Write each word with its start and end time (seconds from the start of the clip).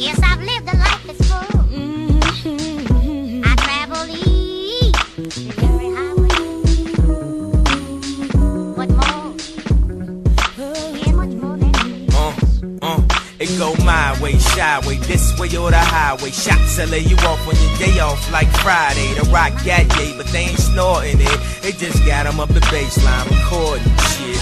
Yes, 0.00 0.18
I've 0.24 0.40
lived 0.40 0.66
a 0.66 0.76
life 0.78 1.02
that's 1.06 1.28
full. 1.28 1.60
I 3.44 3.54
travel 3.56 4.08
east, 4.08 4.96
more? 8.96 9.34
Yeah, 10.96 11.12
much 11.12 11.34
more 11.36 11.56
than. 11.58 11.74
Uh, 12.14 12.32
uh, 12.80 13.02
it 13.38 13.50
go 13.58 13.74
my 13.84 14.18
way, 14.22 14.38
Chi 14.38 14.78
way, 14.86 14.96
this 15.04 15.38
way 15.38 15.54
or 15.58 15.70
the 15.70 15.76
highway. 15.76 16.30
Shots 16.30 16.76
to 16.76 16.86
lay 16.86 17.00
you 17.00 17.16
off 17.16 17.46
on 17.46 17.54
your 17.60 17.76
day 17.78 18.00
off 18.00 18.32
like 18.32 18.48
Friday. 18.64 19.12
The 19.20 19.28
rock 19.30 19.52
got 19.66 19.84
yay, 19.98 20.16
but 20.16 20.26
they 20.28 20.44
ain't 20.48 20.58
snorting 20.58 21.20
it. 21.20 21.40
They 21.60 21.72
just 21.72 22.06
got 22.06 22.24
'em 22.26 22.40
up 22.40 22.48
the 22.48 22.60
baseline 22.72 23.28
recording 23.28 23.84
shit. 24.16 24.40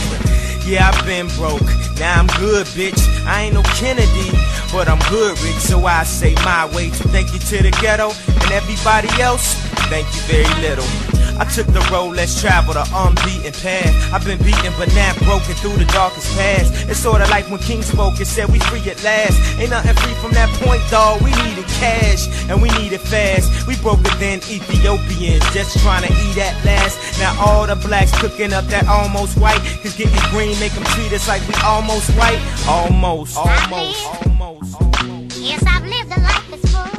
Yeah, 0.68 0.88
I've 0.90 1.04
been 1.04 1.26
broke, 1.38 1.66
now 1.98 2.20
I'm 2.20 2.26
good, 2.38 2.66
bitch. 2.76 3.00
I 3.26 3.44
ain't 3.44 3.54
no 3.54 3.62
Kennedy, 3.80 4.30
but 4.72 4.88
I'm 4.88 4.98
good, 5.10 5.38
rich. 5.40 5.56
So 5.56 5.84
I 5.86 6.04
say 6.04 6.34
my 6.44 6.66
way 6.74 6.90
thank 6.90 7.32
you 7.32 7.38
to 7.38 7.62
the 7.62 7.70
ghetto 7.80 8.10
and 8.42 8.52
everybody 8.52 9.08
else. 9.20 9.54
Thank 9.88 10.06
you 10.14 10.22
very 10.22 10.62
little. 10.62 11.17
I 11.38 11.44
took 11.44 11.66
the 11.68 11.80
road 11.92 12.16
less 12.16 12.40
traveled, 12.40 12.76
the 12.76 12.86
unbeaten 12.94 13.52
path. 13.62 13.94
I've 14.12 14.24
been 14.24 14.38
beaten, 14.42 14.72
but 14.76 14.90
not 14.94 15.14
broken 15.22 15.54
through 15.54 15.78
the 15.78 15.86
darkest 15.94 16.26
past. 16.36 16.74
It's 16.90 16.98
sorta 16.98 17.30
like 17.30 17.48
when 17.48 17.60
King 17.60 17.82
spoke 17.82 18.18
and 18.18 18.26
said 18.26 18.50
we 18.50 18.58
free 18.66 18.82
at 18.90 19.02
last. 19.04 19.38
Ain't 19.58 19.70
nothing 19.70 19.94
free 20.02 20.14
from 20.14 20.32
that 20.32 20.50
point, 20.58 20.82
dawg. 20.90 21.22
We 21.22 21.30
needed 21.46 21.66
cash 21.78 22.26
and 22.50 22.60
we 22.60 22.70
needed 22.74 23.00
fast. 23.00 23.68
We 23.68 23.76
broke 23.76 24.00
it 24.00 24.18
then 24.18 24.38
Ethiopians 24.50 25.46
just 25.54 25.78
trying 25.78 26.02
to 26.02 26.12
eat 26.26 26.38
at 26.38 26.58
last. 26.64 26.98
Now 27.20 27.38
all 27.38 27.66
the 27.66 27.76
blacks 27.76 28.10
cooking 28.18 28.52
up 28.52 28.64
that 28.66 28.86
almost 28.88 29.38
white. 29.38 29.62
Cause 29.82 29.96
getting 29.96 30.18
green 30.30 30.58
make 30.58 30.72
them 30.72 30.84
treat 30.98 31.12
us 31.12 31.28
like 31.28 31.46
we 31.46 31.54
almost 31.62 32.10
white. 32.18 32.42
Almost, 32.66 33.36
almost, 33.36 34.06
almost, 34.26 34.74
almost. 34.74 35.38
Yes, 35.38 35.62
I've 35.62 35.86
lived 35.86 36.10
a 36.10 36.20
life 36.20 36.46
that's 36.50 36.72
full. 36.74 36.97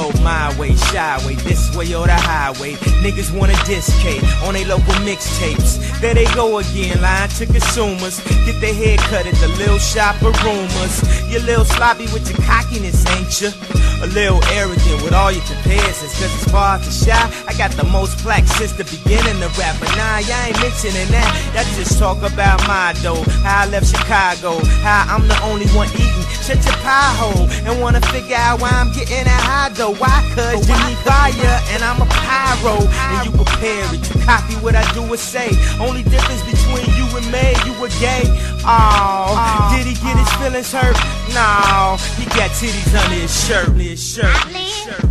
Go 0.00 0.10
my 0.22 0.48
way, 0.58 0.72
Chi 0.72 1.26
way, 1.26 1.34
this 1.44 1.76
way 1.76 1.92
or 1.94 2.06
the 2.06 2.16
highway. 2.16 2.72
Niggas 3.04 3.36
wanna 3.36 3.52
K 4.00 4.16
on 4.46 4.54
they 4.54 4.64
local 4.64 4.96
mixtapes. 5.04 5.76
There 6.00 6.14
they 6.14 6.24
go 6.32 6.56
again, 6.56 7.02
lying 7.02 7.28
to 7.36 7.44
consumers. 7.44 8.16
Get 8.46 8.58
their 8.62 8.72
hair 8.72 8.96
cut 9.12 9.26
at 9.26 9.34
the 9.34 9.48
little 9.60 9.78
shop 9.78 10.16
of 10.22 10.32
rumors. 10.42 11.04
You 11.28 11.40
little 11.40 11.66
sloppy 11.66 12.08
with 12.16 12.24
your 12.30 12.40
cockiness, 12.46 13.04
ain't 13.12 13.40
you? 13.42 13.52
A 14.00 14.08
little 14.16 14.40
arrogant 14.56 15.02
with 15.04 15.12
all 15.12 15.30
your 15.30 15.44
comparisons. 15.44 16.16
Cause 16.16 16.32
as 16.32 16.44
far 16.50 16.76
as 16.76 16.88
the 16.88 17.10
Chi, 17.10 17.20
I 17.46 17.52
got 17.58 17.72
the 17.72 17.84
most 17.84 18.16
plaques 18.24 18.52
since 18.52 18.72
the 18.72 18.84
beginning 18.84 19.42
of 19.42 19.52
rap. 19.58 19.76
But 19.80 19.92
nah, 20.00 20.24
y'all 20.24 20.48
ain't 20.48 20.56
mentioning 20.64 21.12
that. 21.12 21.28
Y'all 21.52 21.68
just 21.76 21.98
talk 21.98 22.16
about 22.24 22.66
my 22.66 22.96
dough. 23.02 23.20
How 23.44 23.64
I 23.64 23.66
left 23.66 23.92
Chicago. 23.92 24.64
How 24.80 25.04
I'm 25.12 25.28
the 25.28 25.36
only 25.44 25.68
one 25.76 25.88
eating. 25.92 26.24
Shut 26.40 26.64
your 26.64 26.80
pie 26.80 27.12
hole. 27.20 27.44
And 27.68 27.82
wanna 27.82 28.00
figure 28.08 28.36
out 28.36 28.62
why 28.62 28.70
I'm 28.72 28.90
getting 28.94 29.24
that 29.28 29.42
high 29.44 29.68
though. 29.94 30.00
Why? 30.00 30.32
Cause 30.34 30.68
you 30.68 30.74
need 30.86 30.98
fire 30.98 31.60
and 31.70 31.82
I'm 31.82 32.00
a 32.00 32.06
pyro. 32.06 32.78
And 32.78 33.26
you 33.26 33.32
prepare 33.36 33.94
it. 33.94 34.14
You 34.14 34.20
copy 34.22 34.54
what 34.56 34.74
I 34.74 34.84
do 34.92 35.02
or 35.02 35.16
say. 35.16 35.50
Only 35.80 36.02
difference 36.02 36.42
between 36.42 36.86
you 36.96 37.06
and 37.16 37.26
me, 37.30 37.54
you 37.66 37.78
were 37.80 37.90
gay. 38.00 38.24
Oh, 38.64 39.74
did 39.74 39.86
he 39.86 39.94
get 39.94 40.16
his 40.16 40.32
feelings 40.34 40.72
hurt? 40.72 40.96
No, 41.34 41.96
he 42.16 42.24
got 42.36 42.50
titties 42.50 42.94
under 42.94 43.16
his 43.16 43.46
shirt. 43.46 43.68
His 43.76 44.02
shirt. 44.02 44.36
His 44.48 44.68
shirt. 44.68 45.09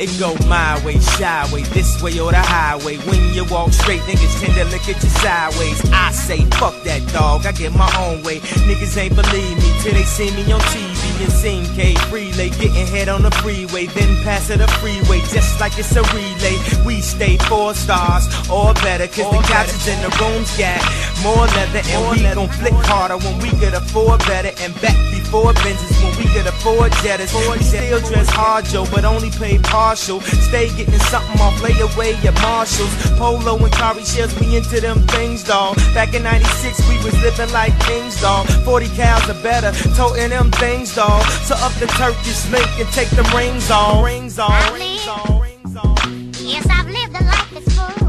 It 0.00 0.18
go 0.18 0.34
my 0.48 0.82
way, 0.82 0.96
Chi 0.98 1.52
way, 1.52 1.62
this 1.76 2.00
way 2.00 2.18
or 2.18 2.30
the 2.32 2.40
highway. 2.40 2.96
When 3.04 3.34
you 3.34 3.44
walk 3.44 3.70
straight, 3.74 4.00
niggas 4.08 4.40
tend 4.40 4.54
to 4.54 4.64
look 4.64 4.88
at 4.88 4.96
you 5.04 5.10
sideways. 5.10 5.78
I 5.92 6.10
say, 6.12 6.40
fuck 6.56 6.74
that 6.84 7.06
dog, 7.12 7.44
I 7.44 7.52
get 7.52 7.74
my 7.74 7.92
own 7.98 8.22
way. 8.22 8.40
Niggas 8.64 8.96
ain't 8.96 9.14
believe 9.14 9.56
me 9.58 9.70
till 9.82 9.92
they 9.92 10.04
see 10.04 10.30
me 10.30 10.50
on 10.52 10.60
TV 10.72 10.89
and 11.20 11.32
seen 11.32 11.64
K 11.74 11.94
Relay 12.10 12.50
getting 12.50 12.86
head 12.86 13.08
on 13.08 13.22
the 13.22 13.30
freeway, 13.42 13.86
then 13.86 14.22
pass 14.22 14.50
it 14.50 14.60
a 14.60 14.68
freeway 14.78 15.20
just 15.30 15.60
like 15.60 15.78
it's 15.78 15.94
a 15.96 16.02
relay. 16.14 16.56
We 16.84 17.00
stay 17.00 17.36
four 17.48 17.74
stars 17.74 18.26
or 18.50 18.74
better, 18.74 19.06
cause 19.06 19.30
the 19.30 19.42
couches 19.48 19.86
in 19.88 20.00
the 20.02 20.10
rooms 20.20 20.50
got 20.58 20.80
more 21.22 21.46
leather 21.56 21.82
and 21.84 22.00
we 22.10 22.22
gon' 22.22 22.48
flick 22.48 22.74
harder 22.88 23.18
when 23.18 23.38
we 23.40 23.50
could 23.60 23.74
afford 23.74 24.20
better 24.20 24.52
and 24.62 24.72
back 24.80 24.96
before 25.10 25.52
Benzes 25.62 25.92
when 26.02 26.16
we 26.18 26.26
could 26.32 26.46
afford 26.46 26.92
Jettas. 27.02 27.32
We 27.50 27.62
still 27.62 28.00
dress 28.00 28.28
hard, 28.30 28.64
Joe, 28.64 28.86
but 28.90 29.04
only 29.04 29.30
pay 29.30 29.58
partial. 29.58 30.20
Stay 30.20 30.68
getting 30.76 30.98
something 31.12 31.40
off, 31.40 31.60
lay 31.62 31.78
away 31.78 32.14
at 32.26 32.34
Marshalls. 32.42 32.92
Polo 33.18 33.56
and 33.56 33.72
Kari 33.72 34.04
shells, 34.04 34.34
we 34.40 34.56
into 34.56 34.80
them 34.80 35.00
things, 35.14 35.44
dawg. 35.44 35.76
Back 35.94 36.14
in 36.14 36.22
96, 36.22 36.88
we 36.88 36.96
was 37.04 37.14
living 37.22 37.52
like 37.52 37.78
kings, 37.80 38.20
dawg. 38.20 38.46
40 38.64 38.88
cows 38.96 39.28
are 39.30 39.42
better, 39.42 39.72
toting 39.94 40.30
them 40.30 40.50
things, 40.52 40.89
dawg. 40.94 41.24
So 41.46 41.54
up 41.56 41.72
the 41.74 41.86
Turkish 41.86 42.50
link 42.50 42.68
and 42.78 42.88
take 42.92 43.10
them 43.10 43.26
rings 43.36 43.70
on. 43.70 44.04
Rings 44.04 44.38
on, 44.38 44.50
rings 44.74 45.06
on, 45.06 45.40
rings 45.40 45.76
on. 45.76 46.32
Yes, 46.40 46.66
I've 46.70 46.86
lived 46.86 47.14
a 47.20 47.24
life 47.24 47.50
that's 47.52 47.74
full. 47.76 47.99